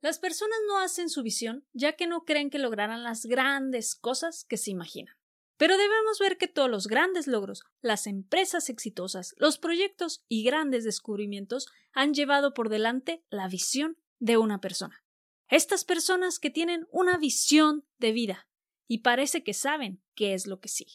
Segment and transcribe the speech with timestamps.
[0.00, 4.44] Las personas no hacen su visión ya que no creen que lograrán las grandes cosas
[4.44, 5.16] que se imaginan.
[5.56, 10.84] Pero debemos ver que todos los grandes logros, las empresas exitosas, los proyectos y grandes
[10.84, 15.04] descubrimientos han llevado por delante la visión de una persona.
[15.48, 18.48] Estas personas que tienen una visión de vida
[18.86, 20.94] y parece que saben qué es lo que sigue.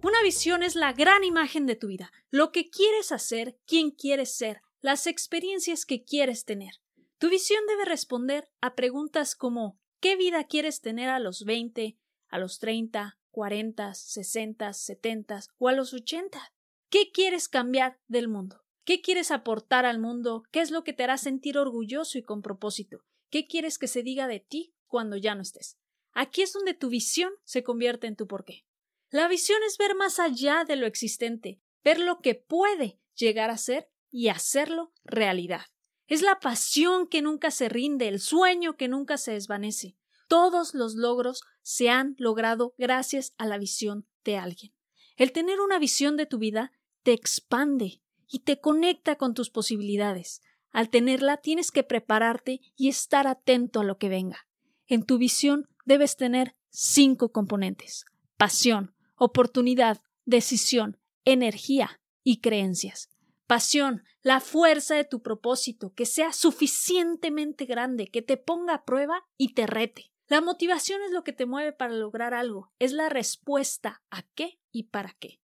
[0.00, 4.32] Una visión es la gran imagen de tu vida, lo que quieres hacer, quién quieres
[4.32, 6.74] ser, las experiencias que quieres tener.
[7.18, 11.98] Tu visión debe responder a preguntas como ¿qué vida quieres tener a los 20,
[12.28, 16.52] a los 30, 40, 60, 70 o a los 80?
[16.90, 18.62] ¿Qué quieres cambiar del mundo?
[18.84, 20.44] ¿Qué quieres aportar al mundo?
[20.52, 23.04] ¿Qué es lo que te hará sentir orgulloso y con propósito?
[23.30, 25.76] ¿Qué quieres que se diga de ti cuando ya no estés?
[26.12, 28.64] Aquí es donde tu visión se convierte en tu porqué.
[29.10, 33.56] La visión es ver más allá de lo existente, ver lo que puede llegar a
[33.56, 35.62] ser y hacerlo realidad.
[36.06, 39.96] Es la pasión que nunca se rinde, el sueño que nunca se desvanece.
[40.28, 44.74] Todos los logros se han logrado gracias a la visión de alguien.
[45.16, 46.72] El tener una visión de tu vida
[47.02, 50.42] te expande y te conecta con tus posibilidades.
[50.70, 54.46] Al tenerla tienes que prepararte y estar atento a lo que venga.
[54.86, 58.04] En tu visión debes tener cinco componentes
[58.38, 63.10] pasión, oportunidad, decisión, energía y creencias.
[63.46, 69.26] Pasión, la fuerza de tu propósito, que sea suficientemente grande, que te ponga a prueba
[69.36, 70.12] y te rete.
[70.26, 74.60] La motivación es lo que te mueve para lograr algo, es la respuesta a qué
[74.70, 75.40] y para qué.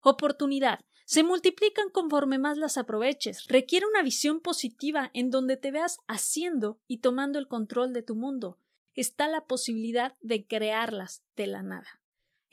[0.00, 0.80] Oportunidad.
[1.06, 3.46] Se multiplican conforme más las aproveches.
[3.46, 8.16] Requiere una visión positiva en donde te veas haciendo y tomando el control de tu
[8.16, 8.58] mundo.
[8.94, 12.00] Está la posibilidad de crearlas de la nada.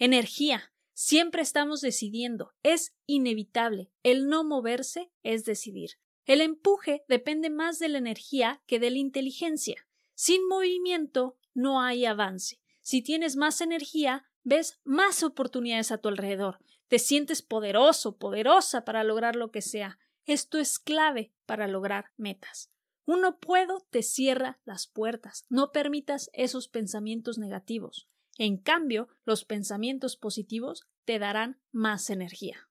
[0.03, 0.73] Energía.
[0.93, 2.55] Siempre estamos decidiendo.
[2.63, 3.91] Es inevitable.
[4.01, 5.99] El no moverse es decidir.
[6.25, 9.87] El empuje depende más de la energía que de la inteligencia.
[10.15, 12.59] Sin movimiento no hay avance.
[12.81, 16.57] Si tienes más energía, ves más oportunidades a tu alrededor.
[16.87, 19.99] Te sientes poderoso, poderosa para lograr lo que sea.
[20.25, 22.71] Esto es clave para lograr metas.
[23.05, 25.45] Uno puedo te cierra las puertas.
[25.49, 28.07] No permitas esos pensamientos negativos.
[28.37, 32.69] En cambio, los pensamientos positivos te darán más energía.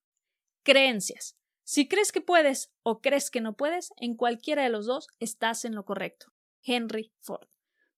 [0.62, 1.37] Creencias.
[1.65, 5.65] Si crees que puedes o crees que no puedes, en cualquiera de los dos estás
[5.65, 6.32] en lo correcto.
[6.62, 7.49] Henry Ford.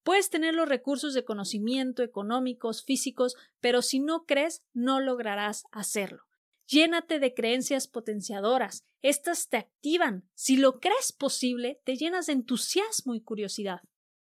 [0.03, 6.23] Puedes tener los recursos de conocimiento económicos, físicos, pero si no crees, no lograrás hacerlo.
[6.67, 8.85] Llénate de creencias potenciadoras.
[9.01, 10.29] Estas te activan.
[10.33, 13.81] Si lo crees posible, te llenas de entusiasmo y curiosidad.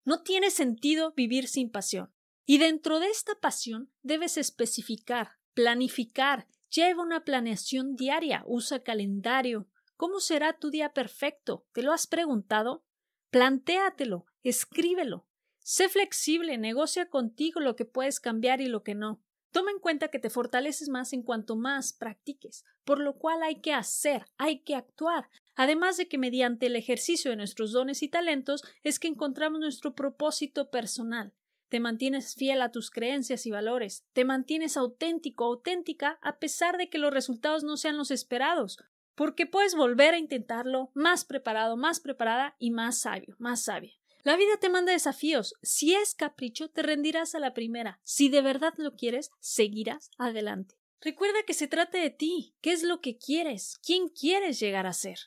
[0.05, 2.14] No tiene sentido vivir sin pasión.
[2.45, 9.67] Y dentro de esta pasión debes especificar, planificar, lleva una planeación diaria, usa calendario.
[9.97, 11.65] ¿Cómo será tu día perfecto?
[11.73, 12.85] ¿Te lo has preguntado?
[13.31, 15.27] Plantéatelo, escríbelo.
[15.59, 19.23] Sé flexible, negocia contigo lo que puedes cambiar y lo que no.
[19.51, 23.61] Toma en cuenta que te fortaleces más en cuanto más practiques, por lo cual hay
[23.61, 28.09] que hacer, hay que actuar, además de que mediante el ejercicio de nuestros dones y
[28.09, 31.33] talentos es que encontramos nuestro propósito personal
[31.69, 36.89] te mantienes fiel a tus creencias y valores, te mantienes auténtico, auténtica, a pesar de
[36.89, 38.77] que los resultados no sean los esperados,
[39.15, 43.93] porque puedes volver a intentarlo más preparado, más preparada y más sabio, más sabia.
[44.23, 45.53] La vida te manda desafíos.
[45.61, 47.99] Si es capricho, te rendirás a la primera.
[48.03, 50.75] Si de verdad lo quieres, seguirás adelante.
[50.99, 52.55] Recuerda que se trata de ti.
[52.59, 53.77] ¿Qué es lo que quieres?
[53.85, 55.19] ¿Quién quieres llegar a ser?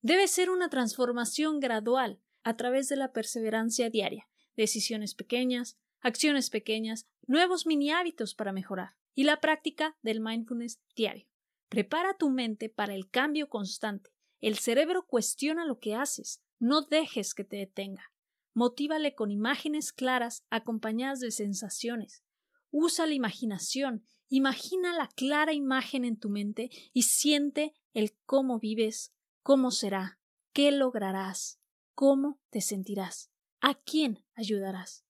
[0.00, 7.06] Debe ser una transformación gradual a través de la perseverancia diaria decisiones pequeñas, acciones pequeñas,
[7.26, 11.26] nuevos mini hábitos para mejorar y la práctica del mindfulness diario.
[11.68, 14.10] Prepara tu mente para el cambio constante.
[14.40, 16.42] El cerebro cuestiona lo que haces.
[16.58, 18.12] No dejes que te detenga.
[18.54, 22.24] Motívale con imágenes claras acompañadas de sensaciones.
[22.70, 24.06] Usa la imaginación.
[24.28, 30.18] Imagina la clara imagen en tu mente y siente el cómo vives, cómo será,
[30.52, 31.60] qué lograrás,
[31.94, 33.30] cómo te sentirás.
[33.60, 35.04] ¿A quién ayudarás?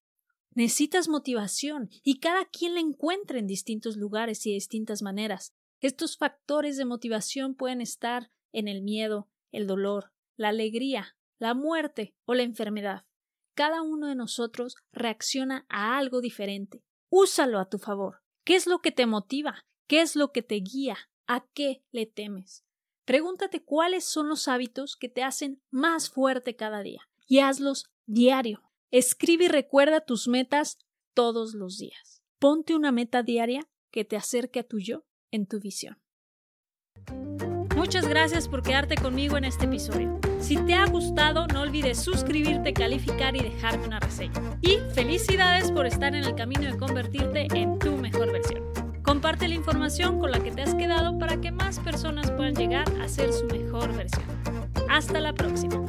[0.54, 5.54] Necesitas motivación y cada quien la encuentra en distintos lugares y de distintas maneras.
[5.80, 12.14] Estos factores de motivación pueden estar en el miedo, el dolor, la alegría, la muerte
[12.24, 13.04] o la enfermedad.
[13.54, 16.84] cada uno de nosotros reacciona a algo diferente.
[17.08, 18.22] Úsalo a tu favor.
[18.44, 19.64] ¿Qué es lo que te motiva?
[19.86, 20.96] ¿Qué es lo que te guía?
[21.26, 22.64] ¿A qué le temes?
[23.06, 28.62] Pregúntate cuáles son los hábitos que te hacen más fuerte cada día y hazlos diario.
[28.90, 30.78] Escribe y recuerda tus metas
[31.14, 32.22] todos los días.
[32.38, 35.98] Ponte una meta diaria que te acerque a tu yo en tu visión.
[37.74, 40.18] Muchas gracias por quedarte conmigo en este episodio.
[40.40, 44.58] Si te ha gustado, no olvides suscribirte, calificar y dejarme una reseña.
[44.60, 48.64] Y felicidades por estar en el camino de convertirte en tu mejor versión.
[49.02, 52.88] Comparte la información con la que te has quedado para que más personas puedan llegar
[53.00, 54.24] a ser su mejor versión.
[54.88, 55.84] Hasta la próxima.